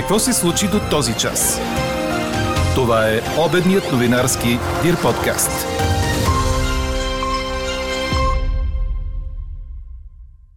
[0.00, 1.60] Какво се случи до този час?
[2.74, 4.48] Това е обедният новинарски
[4.82, 5.66] Дир подкаст.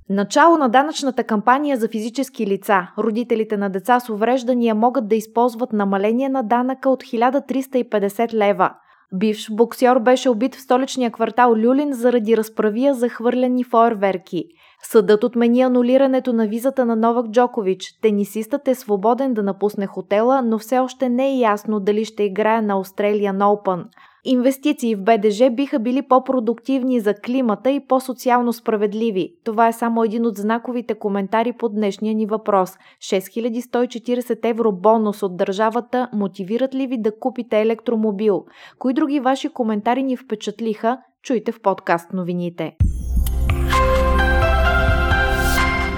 [0.10, 2.88] Начало на данъчната кампания за физически лица.
[2.98, 8.74] Родителите на деца с увреждания могат да използват намаление на данъка от 1350 лева.
[9.16, 14.44] Бивш боксьор беше убит в столичния квартал Люлин заради разправия за хвърлени фойерверки.
[14.86, 18.00] Съдът отмени анулирането на визата на Новак Джокович.
[18.02, 22.62] Тенисистът е свободен да напусне хотела, но все още не е ясно дали ще играе
[22.62, 23.84] на Australian Open.
[24.26, 29.36] Инвестиции в БДЖ биха били по-продуктивни за климата и по-социално справедливи.
[29.44, 32.72] Това е само един от знаковите коментари по днешния ни въпрос.
[33.00, 38.46] 6140 евро бонус от държавата мотивират ли ви да купите електромобил?
[38.80, 40.98] Кои други ваши коментари ни впечатлиха?
[41.24, 42.76] Чуйте в подкаст новините.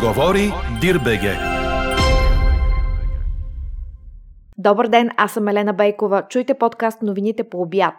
[0.05, 1.54] Говори Дирбеге.
[4.65, 6.23] Добър ден, аз съм Елена Бейкова.
[6.29, 7.93] Чуйте подкаст новините по обяд.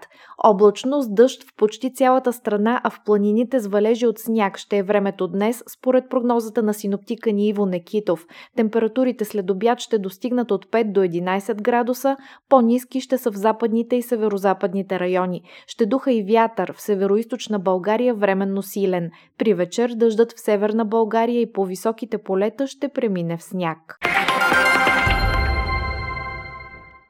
[0.45, 4.79] Облачно с дъжд в почти цялата страна, а в планините с валежи от сняг ще
[4.79, 8.27] е времето днес, според прогнозата на синоптика ни Иво Некитов.
[8.57, 12.17] Температурите след обяд ще достигнат от 5 до 11 градуса,
[12.49, 15.43] по-низки ще са в западните и северо-западните райони.
[15.67, 17.17] Ще духа и вятър в северо
[17.59, 19.11] България временно силен.
[19.39, 23.99] При вечер дъждът в северна България и по високите полета ще премине в сняг.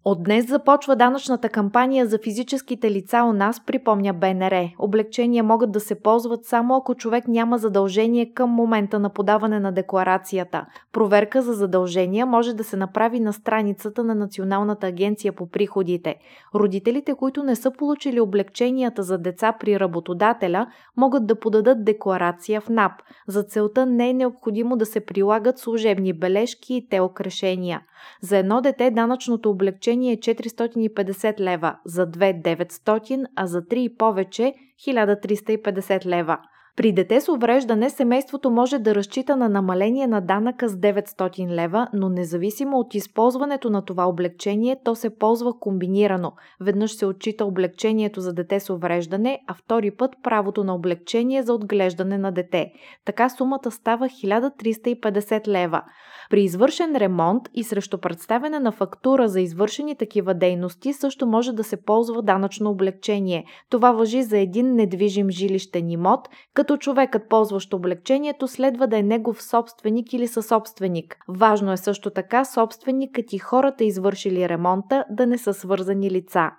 [0.09, 4.69] От днес започва данъчната кампания за физическите лица у нас, припомня БНР.
[4.79, 9.73] Облегчения могат да се ползват само ако човек няма задължение към момента на подаване на
[9.73, 10.67] декларацията.
[10.93, 16.15] Проверка за задължения може да се направи на страницата на Националната агенция по приходите.
[16.55, 22.69] Родителите, които не са получили облегченията за деца при работодателя, могат да подадат декларация в
[22.69, 22.93] НАП.
[23.29, 27.81] За целта не е необходимо да се прилагат служебни бележки и телк решения.
[28.21, 33.97] За едно дете данъчното облегчение е 450 лева, за две 900, а за три и
[33.97, 34.55] повече
[34.87, 36.39] 1350 лева.
[36.77, 41.89] При дете с увреждане семейството може да разчита на намаление на данъка с 900 лева,
[41.93, 46.33] но независимо от използването на това облегчение, то се ползва комбинирано.
[46.61, 51.55] Веднъж се отчита облегчението за дете с увреждане, а втори път правото на облегчение за
[51.55, 52.73] отглеждане на дете.
[53.05, 55.83] Така сумата става 1350 лева.
[56.31, 61.65] При извършен ремонт и срещу представяне на фактура за извършени такива дейности също може да
[61.65, 63.45] се ползва данъчно облегчение.
[63.71, 69.43] Това въжи за един недвижим жилищен имот, като човекът, ползващ облегчението, следва да е негов
[69.43, 71.17] собственик или съсобственик.
[71.29, 76.51] Важно е също така собственикът и хората, извършили ремонта, да не са свързани лица.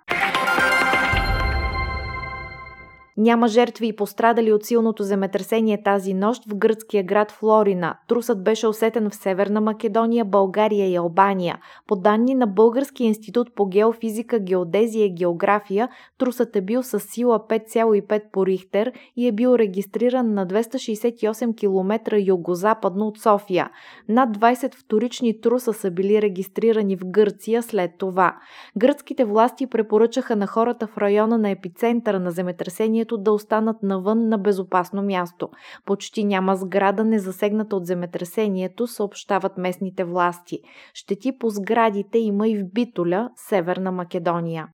[3.20, 7.98] Няма жертви и пострадали от силното земетресение тази нощ в гръцкия град Флорина.
[8.08, 11.58] Трусът беше усетен в Северна Македония, България и Албания.
[11.86, 17.40] По данни на Българския институт по геофизика, геодезия и география, трусът е бил с сила
[17.48, 23.70] 5,5 по Рихтер и е бил регистриран на 268 км югозападно от София.
[24.08, 28.36] Над 20 вторични труса са били регистрирани в Гърция след това.
[28.76, 34.28] Гръцките власти препоръчаха на хората в района на епицентъра на земетресението решението да останат навън
[34.28, 35.48] на безопасно място.
[35.84, 40.60] Почти няма сграда незасегната от земетресението, съобщават местните власти.
[40.94, 44.68] Щети по сградите има и в Битоля, Северна Македония.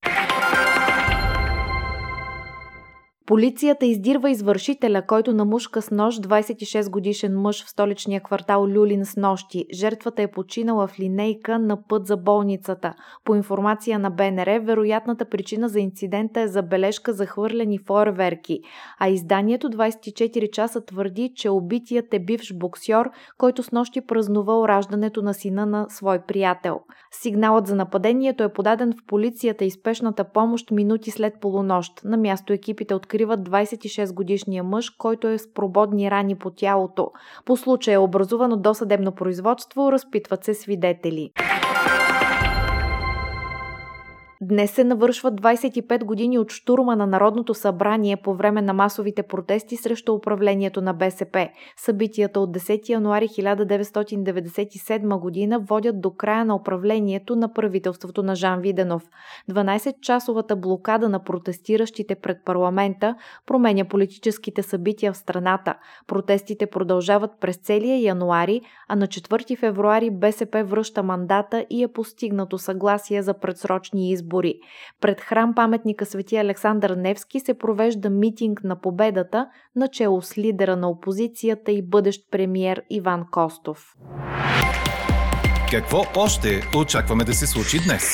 [3.26, 9.16] Полицията издирва извършителя, който намушка с нож 26 годишен мъж в столичния квартал Люлин с
[9.16, 9.66] нощи.
[9.72, 12.94] Жертвата е починала в линейка на път за болницата.
[13.24, 18.60] По информация на БНР, вероятната причина за инцидента е забележка за хвърлени фойерверки,
[19.00, 25.22] а изданието 24 часа твърди, че убитият е бивш боксьор, който с нощи празнувал раждането
[25.22, 26.80] на сина на свой приятел.
[27.10, 31.92] Сигналът за нападението е подаден в полицията и спешната помощ минути след полунощ.
[32.04, 37.10] На място екипите от откриват 26 годишния мъж, който е с прободни рани по тялото.
[37.44, 41.30] По случая е образувано досъдебно производство, разпитват се свидетели.
[44.46, 49.76] Днес се навършват 25 години от штурма на Народното събрание по време на масовите протести
[49.76, 51.48] срещу управлението на БСП.
[51.76, 58.60] Събитията от 10 януари 1997 година водят до края на управлението на правителството на Жан
[58.60, 59.02] Виденов.
[59.50, 63.14] 12-часовата блокада на протестиращите пред парламента
[63.46, 65.74] променя политическите събития в страната.
[66.06, 72.58] Протестите продължават през целия януари, а на 4 февруари БСП връща мандата и е постигнато
[72.58, 74.54] съгласие за предсрочни избори избори.
[75.00, 79.46] Пред храм паметника Свети Александър Невски се провежда митинг на победата,
[79.76, 83.94] начало с лидера на опозицията и бъдещ премиер Иван Костов.
[85.70, 88.12] Какво още очакваме да се случи днес?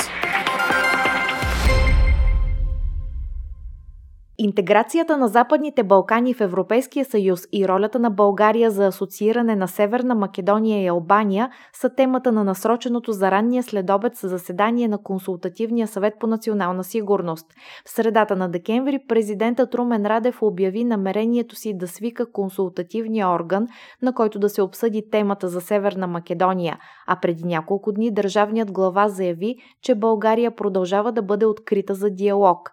[4.42, 10.14] Интеграцията на Западните Балкани в Европейския съюз и ролята на България за асоцииране на Северна
[10.14, 16.26] Македония и Албания са темата на насроченото за ранния следобед заседание на Консултативния съвет по
[16.26, 17.46] национална сигурност.
[17.86, 23.66] В средата на декември президентът Румен Радев обяви намерението си да свика консултативния орган,
[24.02, 29.08] на който да се обсъди темата за Северна Македония, а преди няколко дни държавният глава
[29.08, 32.72] заяви, че България продължава да бъде открита за диалог.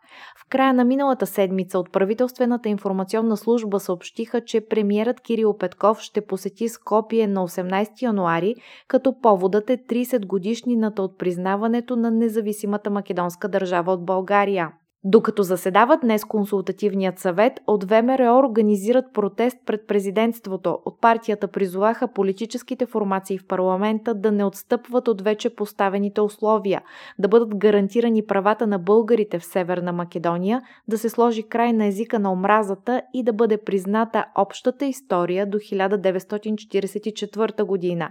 [0.50, 6.70] Края на миналата седмица от правителствената информационна служба съобщиха, че премиерът Кирил Петков ще посети
[6.70, 8.56] Скопие на 18 януари,
[8.88, 14.72] като поводът е 30 годишнината от признаването на независимата македонска държава от България.
[15.04, 20.80] Докато заседава днес консултативният съвет, от ВМРО организират протест пред президентството.
[20.86, 26.82] От партията призоваха политическите формации в парламента да не отстъпват от вече поставените условия,
[27.20, 32.20] да бъдат гарантирани правата на българите в Северна Македония, да се сложи край на езика
[32.20, 38.10] на омразата и да бъде призната общата история до 1944 година.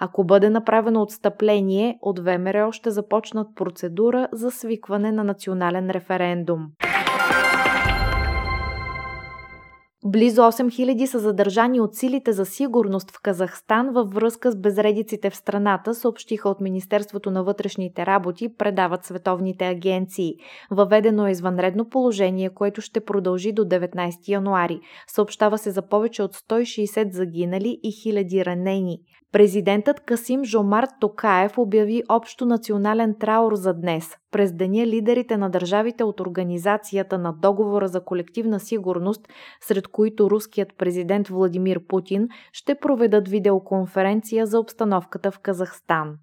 [0.00, 6.66] Ако бъде направено отстъпление, от ВМРО ще започнат процедура за свикване на национален референдум.
[10.04, 15.36] Близо 8000 са задържани от силите за сигурност в Казахстан във връзка с безредиците в
[15.36, 20.34] страната, съобщиха от Министерството на вътрешните работи, предават световните агенции.
[20.70, 24.80] Въведено е извънредно положение, което ще продължи до 19 януари.
[25.08, 28.98] Съобщава се за повече от 160 загинали и хиляди ранени.
[29.32, 34.10] Президентът Касим Жомар Токаев обяви общо национален траур за днес.
[34.36, 39.28] През деня лидерите на държавите от Организацията на договора за колективна сигурност,
[39.60, 46.16] сред които руският президент Владимир Путин, ще проведат видеоконференция за обстановката в Казахстан.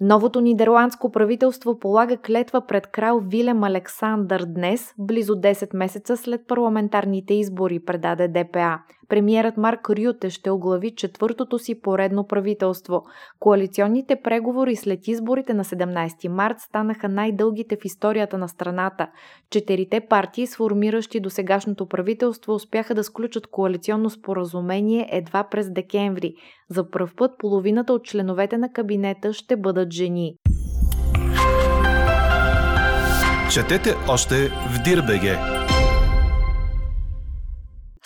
[0.00, 7.34] Новото нидерландско правителство полага клетва пред крал Вилем Александър днес, близо 10 месеца след парламентарните
[7.34, 8.78] избори, предаде ДПА.
[9.08, 13.02] Премиерът Марк Рюте ще оглави четвъртото си поредно правителство.
[13.40, 19.08] Коалиционните преговори след изборите на 17 март станаха най-дългите в историята на страната.
[19.50, 26.34] Четирите партии, сформиращи до сегашното правителство, успяха да сключат коалиционно споразумение едва през декември.
[26.70, 30.36] За пръв път половината от членовете на кабинета ще бъдат жени.
[33.50, 35.63] Четете още в Дирбеге!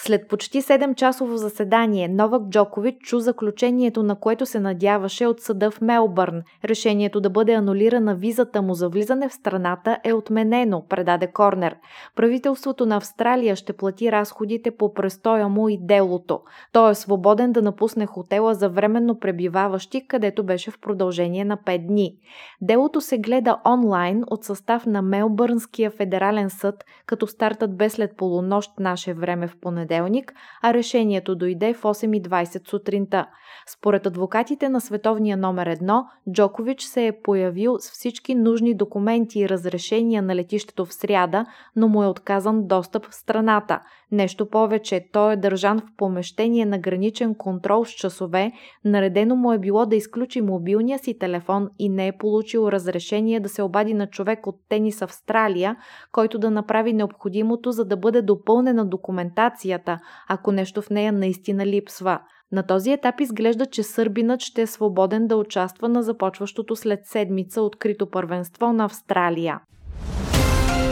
[0.00, 5.80] След почти 7-часово заседание, Новак Джокович чу заключението, на което се надяваше от съда в
[5.80, 6.42] Мелбърн.
[6.64, 11.76] Решението да бъде анулирана визата му за влизане в страната е отменено, предаде Корнер.
[12.16, 16.40] Правителството на Австралия ще плати разходите по престоя му и делото.
[16.72, 21.86] Той е свободен да напусне хотела за временно пребиваващи, където беше в продължение на 5
[21.86, 22.14] дни.
[22.60, 28.70] Делото се гледа онлайн от състав на Мелбърнския федерален съд, като стартът бе след полунощ
[28.80, 33.26] наше време в понеделник понеделник, а решението дойде в 8.20 сутринта.
[33.66, 39.48] Според адвокатите на световния номер едно, Джокович се е появил с всички нужни документи и
[39.48, 41.46] разрешения на летището в сряда,
[41.76, 43.80] но му е отказан достъп в страната.
[44.12, 48.52] Нещо повече, той е държан в помещение на граничен контрол с часове,
[48.84, 53.48] наредено му е било да изключи мобилния си телефон и не е получил разрешение да
[53.48, 55.76] се обади на човек от Тенис Австралия,
[56.12, 59.98] който да направи необходимото, за да бъде допълнена документацията,
[60.28, 62.20] ако нещо в нея наистина липсва.
[62.52, 67.62] На този етап изглежда, че сърбинът ще е свободен да участва на започващото след седмица
[67.62, 69.60] открито първенство на Австралия.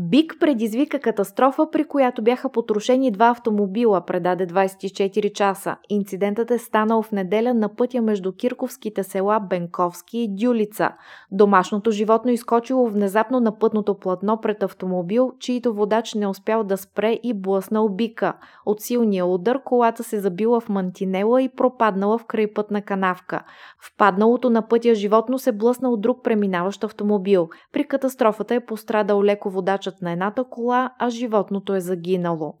[0.00, 5.76] Бик предизвика катастрофа, при която бяха потрошени два автомобила, предаде 24 часа.
[5.88, 10.90] Инцидентът е станал в неделя на пътя между кирковските села Бенковски и Дюлица.
[11.32, 17.18] Домашното животно изкочило внезапно на пътното платно пред автомобил, чието водач не успял да спре
[17.22, 18.32] и блъснал бика.
[18.66, 23.42] От силния удар колата се забила в мантинела и пропаднала в крайпътна канавка.
[23.80, 27.48] В падналото на пътя животно се блъснал друг преминаващ автомобил.
[27.72, 29.50] При катастрофата е пострадал леко
[29.88, 32.54] водачът на едната кола, а животното е загинало.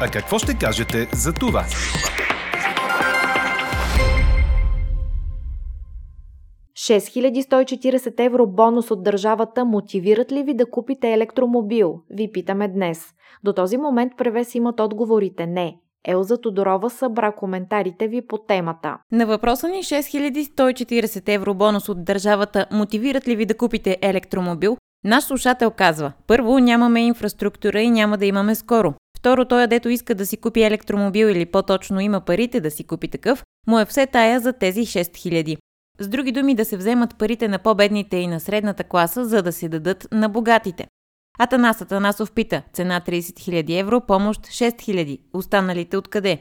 [0.00, 1.64] А какво ще кажете за това?
[6.74, 12.00] 6140 евро бонус от държавата мотивират ли ви да купите електромобил?
[12.10, 13.06] Ви питаме днес.
[13.44, 15.76] До този момент превес имат отговорите не.
[16.04, 18.98] Елза Тодорова събра коментарите ви по темата.
[19.12, 24.76] На въпроса ни 6140 евро бонус от държавата мотивират ли ви да купите електромобил?
[25.04, 28.94] Наш слушател казва, първо нямаме инфраструктура и няма да имаме скоро.
[29.18, 33.08] Второ, той, дето иска да си купи електромобил или по-точно има парите да си купи
[33.08, 35.56] такъв, му е все тая за тези 6000.
[36.00, 39.52] С други думи да се вземат парите на по-бедните и на средната класа, за да
[39.52, 40.86] се дадат на богатите.
[41.38, 46.38] Атанас Атанасов пита, цена 30 000 евро, помощ 6 000, останалите откъде?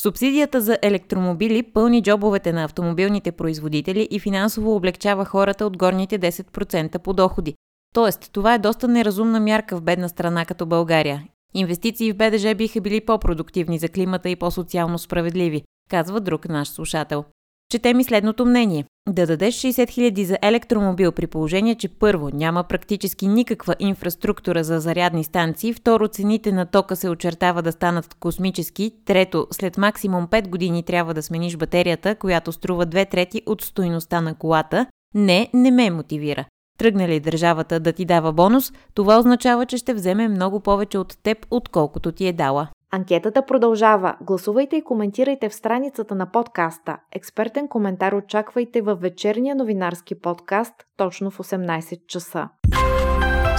[0.00, 6.98] Субсидията за електромобили пълни джобовете на автомобилните производители и финансово облегчава хората от горните 10%
[6.98, 7.54] по доходи.
[7.94, 11.24] Тоест, това е доста неразумна мярка в бедна страна като България.
[11.54, 17.24] Инвестиции в БДЖ биха били по-продуктивни за климата и по-социално справедливи, казва друг наш слушател.
[17.70, 18.84] Чете ми следното мнение.
[19.08, 24.80] Да дадеш 60 000 за електромобил при положение, че първо няма практически никаква инфраструктура за
[24.80, 30.48] зарядни станции, второ цените на тока се очертава да станат космически, трето след максимум 5
[30.48, 35.70] години трябва да смениш батерията, която струва две трети от стоиността на колата, не, не
[35.70, 36.44] ме мотивира.
[36.80, 41.18] Тръгне ли държавата да ти дава бонус, това означава, че ще вземе много повече от
[41.22, 42.68] теб, отколкото ти е дала.
[42.90, 44.16] Анкетата продължава.
[44.20, 46.96] Гласувайте и коментирайте в страницата на подкаста.
[47.12, 52.48] Експертен коментар очаквайте във вечерния новинарски подкаст точно в 18 часа.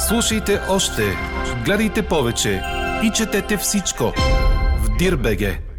[0.07, 1.03] Слушайте още,
[1.65, 2.61] гледайте повече
[3.03, 4.03] и четете всичко
[4.77, 5.70] в Дирбеге.